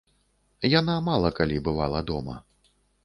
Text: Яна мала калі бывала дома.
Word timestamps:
Яна 0.79 0.95
мала 1.09 1.31
калі 1.41 1.59
бывала 1.67 2.03
дома. 2.13 2.35